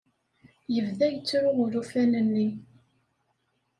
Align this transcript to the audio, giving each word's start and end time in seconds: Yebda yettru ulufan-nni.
Yebda 0.73 1.05
yettru 1.09 1.49
ulufan-nni. 1.63 2.47